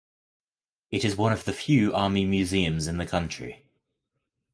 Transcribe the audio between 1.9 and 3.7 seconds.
Army Museums in the country.